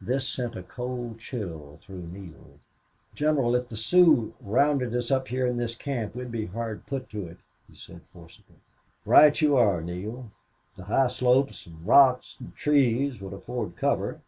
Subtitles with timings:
[0.00, 2.58] This sent a cold chill through Neale.
[3.14, 7.10] "General, if the Sioux rounded us up here in this camp we'd be hard put
[7.10, 7.36] to it,"
[7.70, 8.56] he said, forcibly.
[9.04, 10.30] "Right you are, Neale.
[10.76, 14.22] The high slopes, rocks, and trees would afford cover.